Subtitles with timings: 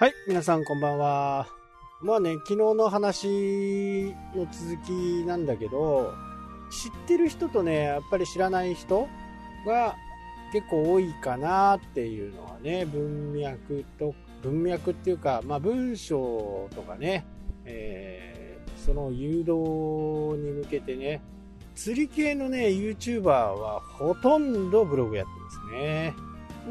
[0.00, 1.48] はい、皆さんこんばんは。
[2.02, 6.14] まあね、昨日の話の続きなんだけど、
[6.70, 9.08] 知ってる人とね、やっぱり知らない人
[9.66, 9.96] が
[10.52, 17.26] 結構多いかなっていうのはね、文脈と、文脈っていうか、まあ文章とかね、
[17.64, 21.20] えー、その誘導に向けてね、
[21.74, 26.14] 釣り系のね、YouTuber はほとんどブログやってますね。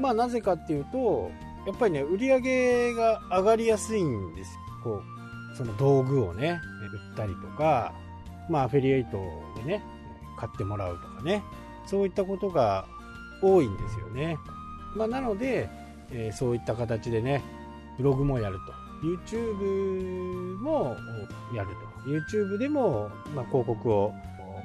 [0.00, 1.32] まあなぜかっていうと、
[1.66, 4.58] やっぱりね、売り上げが上がりやすいんです。
[4.84, 5.02] こ
[5.52, 6.60] う、その道具をね、
[7.10, 7.92] 売ったりとか、
[8.48, 9.18] まあアフィリエイト
[9.56, 9.82] でね、
[10.38, 11.42] 買ってもらうとかね、
[11.86, 12.86] そういったことが
[13.42, 14.38] 多いんですよね。
[14.94, 15.68] まあなので、
[16.12, 17.42] えー、そういった形でね、
[17.98, 18.86] ブログもやると。
[19.02, 20.96] YouTube も
[21.54, 22.10] やると。
[22.10, 24.12] YouTube でも、まあ、広告を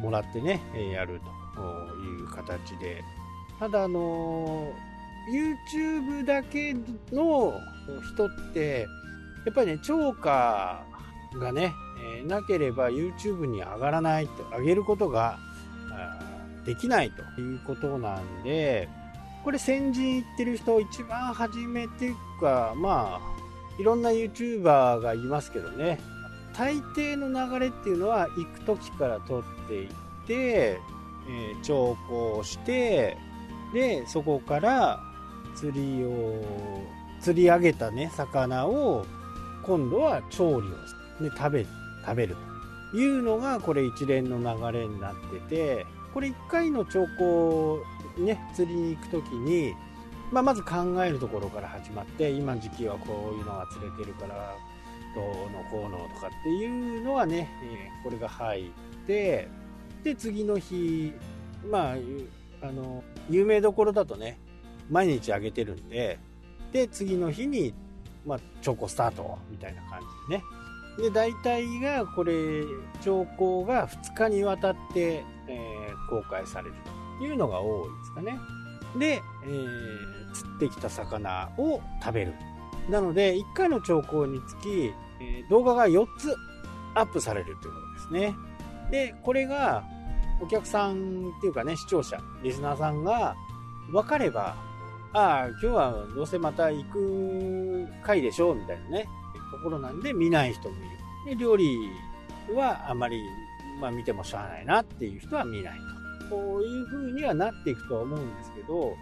[0.00, 0.60] もらってね、
[0.92, 1.20] やる
[1.54, 1.62] と
[1.96, 3.02] いう形で。
[3.58, 4.72] ただ、あの
[5.28, 6.74] YouTube だけ
[7.12, 7.60] の
[8.14, 8.86] 人って、
[9.44, 10.82] やっぱりね、超過
[11.38, 11.72] がね、
[12.18, 15.38] えなければ YouTube に上がらないと、上げることが
[16.64, 18.88] できないということなんで、
[19.44, 25.98] これ先陣行ってる人、一番初めていうか、まあ、いろんな YouTuber がいますけどね、
[26.56, 29.88] 大抵の流れっていうのは行く時から取っていっ
[30.26, 30.80] て、
[31.28, 33.16] えー、調校して、
[33.72, 35.00] で、そこから
[35.54, 36.42] 釣りを、
[37.20, 39.04] 釣り上げたね、魚を、
[39.62, 41.66] 今度は調理をして、食べ、
[42.04, 42.36] 食べる
[42.92, 47.82] というのが、これ一連の流れになってて、これ1回の兆候
[48.18, 49.74] ね、釣りに行く時に、
[50.32, 54.54] まあ、まず考えるところから始まって、今時期はこういうのが釣れてるから、
[55.14, 57.48] どうのこうのとかっていうのはね、
[58.04, 58.70] これが入っ
[59.06, 59.48] て、
[60.04, 61.12] で、次の日、
[61.68, 61.96] まあ、
[62.62, 64.38] あの、有名どころだとね、
[64.90, 66.18] 毎日あげてるんで、
[66.72, 67.74] で、次の日に、
[68.26, 70.44] まあ、チョコスタートみたいな感じでね。
[70.98, 72.64] で、大体が、これ、
[73.00, 76.74] 兆候が2日にわたって、えー、公開される
[77.18, 78.38] というのが多いですかね。
[78.98, 82.34] で、えー、釣ってきた魚を食べる。
[82.88, 86.34] なので、1回の兆候につき、えー、動画が4つ
[86.94, 88.36] アップされるということですね。
[88.90, 89.84] で、これが、
[90.42, 93.36] お客さんっていうかね、視聴者、リスナーさんが
[93.92, 94.56] 分かれば、
[95.12, 99.08] ああ、今日はどうせまた行く回でしょうみたいなね、
[99.50, 100.78] ところなんで見ない人もい
[101.26, 101.36] る。
[101.36, 101.90] で、料理
[102.54, 103.20] はあまり、
[103.80, 105.78] まあ見てもしゃあないなっていう人は見ない
[106.28, 106.36] と。
[106.36, 108.94] こういう風にはなっていくとは思うんですけど、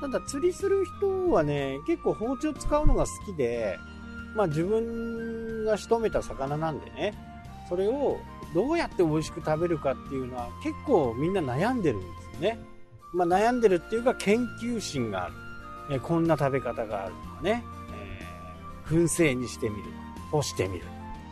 [0.00, 3.76] ただ釣りする人はね、結構包丁使うのが好きで、
[4.36, 7.14] まあ自分が仕留めた魚なんでね、
[7.68, 8.18] それを
[8.54, 12.60] どうやって美味しく食べるかっていうのは結構みんな悩んでるんですよね。
[13.12, 15.34] まあ悩んでるっていうか研究心がある。
[15.90, 19.84] えこんな食べ方があるとかね、えー、燻製にしてみる、
[20.30, 20.84] 干してみる、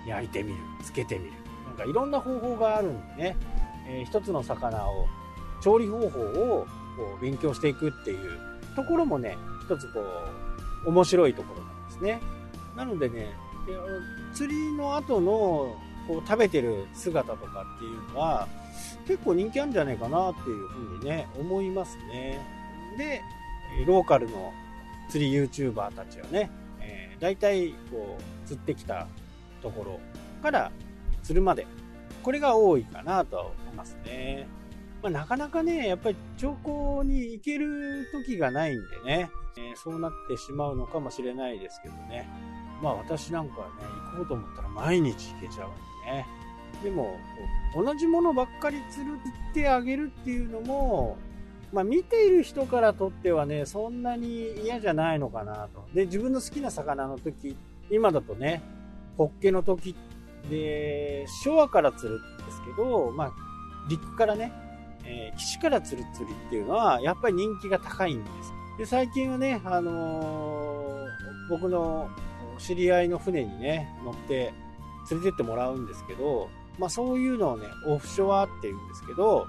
[0.07, 1.33] 焼いてみる、漬けてみる。
[1.67, 3.37] なんかいろんな方法があるんでね、
[3.89, 5.07] えー、一つの魚を、
[5.61, 6.67] 調理方法を
[6.97, 8.39] こう勉強していくっていう
[8.75, 10.01] ところもね、一つこ
[10.85, 12.21] う、面白いところなんですね。
[12.77, 13.35] なのでね、
[14.33, 18.47] 釣りの後のこう食べてる姿とかっていうのは、
[19.07, 22.41] 結構人気あるんじゃないかなっていうふうにね、思いますね。
[22.97, 23.23] で、
[23.85, 24.53] ローカルの
[25.09, 26.51] 釣り YouTuber たちはね、
[26.81, 29.07] えー、大体こう釣ってきた
[29.63, 30.01] ところ
[30.43, 30.71] から
[31.23, 31.67] 釣るまで、
[32.23, 34.47] これが多いかなとは思いますね。
[35.03, 42.29] まあ、なかなかね、やっぱり兆候に行ける時がないんでね、えー、そうなってしまうのかもしれないですけどね。
[42.83, 43.73] まあ私なんかはね、
[44.13, 45.73] 行こうと思ったら毎日行けちゃうん
[46.05, 46.27] でね。
[46.83, 47.19] でも、
[47.75, 51.17] 同じものばっかり釣ってあげるっていうのも、
[51.77, 55.87] まあ、見ている人からとってはね、そんなに嫌じゃないのかなと。
[55.93, 57.55] で、自分の好きな魚の時、
[57.91, 58.63] 今だとね、
[59.19, 59.95] ホッケの時
[60.49, 63.33] で、昭和から釣るんですけど、まあ、
[63.91, 64.55] 陸からね、
[65.05, 68.53] えー、岸から釣る釣りっていうのは、やっぱり人気が高いんです。
[68.79, 71.07] で、最近はね、あのー、
[71.51, 72.09] 僕の
[72.57, 74.55] 知り合いの船にね、乗って
[75.11, 76.49] 連れてってもらうんですけど、
[76.79, 79.47] まあそういうのをね、オフショアって言うんですけど、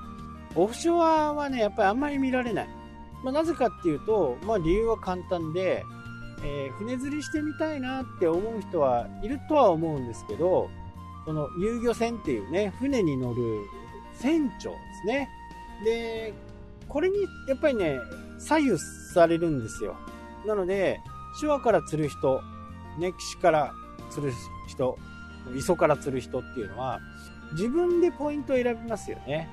[0.56, 2.70] オフショアはね、やっぱりあんまり見られない。
[3.24, 5.84] まあ、なぜかっていうと、まあ、理由は簡単で、
[6.44, 10.70] えー、船釣りしてみたいなって思う人はいるとは思うんですけど、
[11.26, 13.42] その遊漁船っていうね、船に乗る
[14.14, 15.30] 船長ですね。
[15.84, 16.34] で、
[16.88, 17.18] これに
[17.48, 17.98] やっぱりね、
[18.40, 18.78] 左右
[19.14, 19.96] されるんですよ。
[20.46, 21.02] なので、
[21.40, 22.42] 手話から釣る人、
[23.00, 23.74] ね、岸から
[24.10, 24.34] 釣る
[24.68, 24.98] 人、
[25.56, 27.00] 磯から釣る人っていうのは、
[27.54, 29.50] 自分でポイントを選びますよね。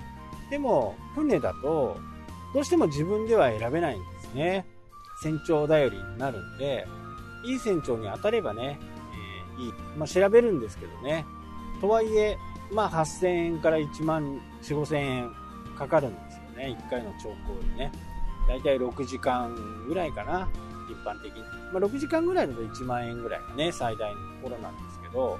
[0.54, 1.96] でも、船だと、
[2.54, 4.64] どうしても自分では選べないんですね。
[5.20, 6.86] 船長頼りになるんで、
[7.44, 8.78] いい船長に当たればね、
[9.58, 9.72] えー、いい。
[9.98, 11.26] まあ、調べるんですけどね。
[11.80, 12.38] とはいえ、
[12.70, 15.34] まあ、8000円から1万4、5000円
[15.76, 16.78] かかるんですよね。
[16.86, 17.90] 1回の兆候にね。
[18.46, 19.56] だいたい6時間
[19.88, 20.48] ぐらいかな。
[20.88, 21.42] 一般的に。
[21.72, 25.36] まあ、6時間ぐらいだと1万円ぐらいがね、最大のところなんですけど、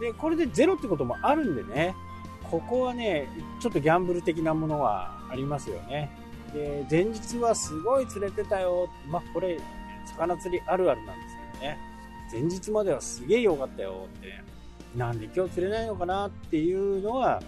[0.00, 1.94] で、これでゼロってこともあるんでね、
[2.50, 3.28] ここはね、
[3.60, 6.10] ちょっとギャンブル的なものはありますよね。
[6.52, 8.88] で、前日はすごい釣れてたよ。
[9.08, 9.60] まあ、これ、
[10.06, 11.78] 魚釣りあるあるなんですけどね。
[12.32, 14.42] 前日まではすげえ良かったよって。
[14.96, 17.42] なんで今日釣れないのかなっていうのは、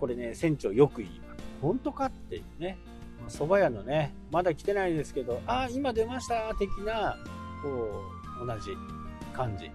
[0.00, 1.44] これね、船長よく言います。
[1.62, 2.78] 本当かっていうね。
[3.28, 7.16] 蕎麦屋のね、まだ来てないですけど、ああ、今出ました的な、
[7.62, 8.02] こ
[8.42, 8.70] う、同じ
[9.32, 9.70] 感じ。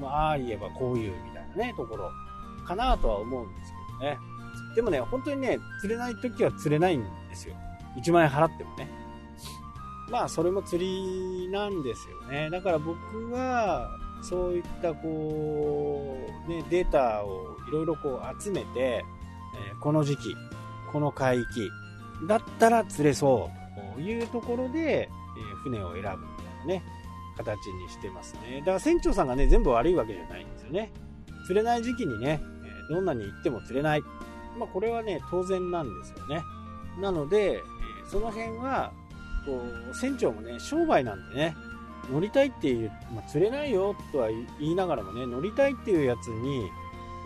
[0.00, 2.10] まあ、ああ言えばこういうみたいなね、ところ
[2.66, 4.18] かなとは思うんですけどね。
[4.74, 7.54] でもね、本当にね、釣れない時は釣れないんですよ。
[7.96, 8.88] 1万円払ってもね。
[10.10, 12.48] まあ、それも釣りなんですよね。
[12.50, 12.96] だから僕
[13.30, 13.90] は、
[14.22, 16.16] そういったこ
[16.46, 19.04] う、ね、データをいろいろこう集めて、
[19.54, 20.34] えー、この時期、
[20.92, 21.70] この海域、
[22.26, 23.50] だったら釣れそ
[23.96, 26.16] うというところで、えー、船を選ぶみたい
[26.60, 26.82] なね、
[27.36, 28.60] 形にしてますね。
[28.60, 30.90] だから船長さんがね、全部悪いわけじゃないんですよね。
[31.46, 32.40] 釣れない時期にね、
[32.88, 34.02] どんなに行っても釣れない。
[34.58, 36.42] まあ、これはね、当然なんですよね。
[37.00, 37.62] なので、
[38.06, 38.92] その辺は、
[39.46, 41.56] こう、船長もね、商売なんでね、
[42.10, 46.70] 乗りたいっていう、まあ、釣れないよとは言いながらもね、乗りたいっていうやつに、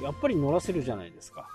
[0.03, 1.49] やっぱり乗らせるじゃないですか。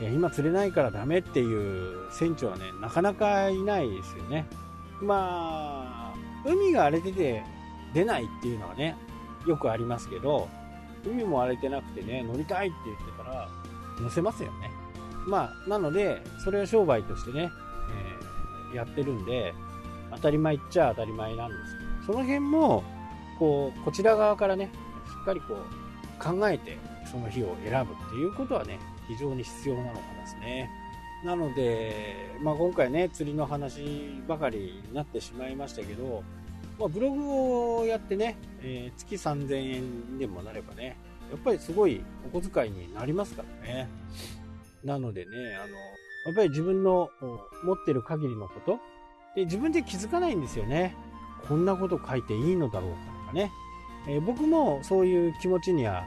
[0.00, 4.46] 今釣れないからダメっていう船長はね、なかなかいないですよね。
[5.00, 6.14] まあ、
[6.44, 7.44] 海が荒れてて
[7.94, 8.96] 出ないっていうのはね、
[9.46, 10.48] よくありますけど、
[11.04, 13.48] 海も荒れてなくてね、乗りたいって言ってたら、
[14.00, 14.70] 乗せますよね。
[15.26, 17.50] まあ、なので、それは商売としてね、
[18.72, 19.54] えー、やってるんで、
[20.12, 22.82] 当たり前っちゃ当たり前なんですけど、その辺も、
[23.38, 24.70] こう、こちら側からね、
[25.06, 26.78] しっかりこう、考えて、
[27.10, 28.78] その日を選ぶっていうことはね、
[29.08, 30.70] 非常に必要なのかですね。
[31.24, 36.24] なので、まあ、今回ね、釣りの話ばかりになってしまいましたけど、
[36.82, 40.96] まあ、ブログをやってね、えー、月3000円でもなればね、
[41.30, 43.88] やっぱりすごいお小遣いになりますからね。
[44.82, 45.30] なのでね、
[45.62, 45.76] あの、
[46.26, 47.08] やっぱり自分の
[47.62, 48.80] 持ってる限りのこと、
[49.36, 50.96] で自分で気づかないんですよね。
[51.46, 53.52] こんなこと書いていいのだろうかとかね。
[54.08, 56.02] えー、僕もそういう気持ちには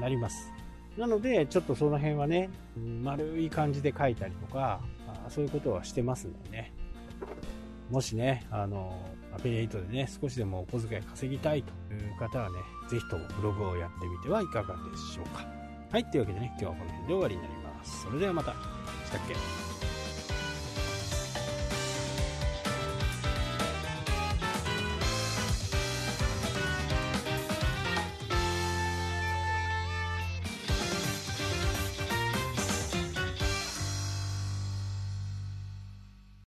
[0.00, 0.52] なります。
[0.98, 4.80] なので、ちょっとその辺はね、丸い感じで書いたりとか、
[5.28, 6.79] そういうことはしてますのでね。
[7.90, 8.94] もしね、あの、
[9.34, 12.58] アフィリエイトでね、少しでもお小遣い稼ぎたいという方はね、
[12.88, 15.44] ぜひともブログをやってみてはいかがでしょうか。
[15.90, 18.02] はい、というわけでね、今日はこの辺で終わりになります。
[18.02, 18.52] それではまた。
[18.52, 18.56] し
[19.10, 19.69] たっけ？